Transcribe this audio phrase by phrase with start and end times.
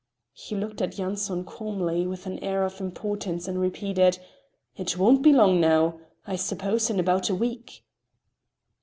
[0.33, 4.17] He looked at Yanson calmly with an air of importance and repeated:
[4.75, 5.99] "It won't be long now.
[6.25, 7.83] I suppose in about a week."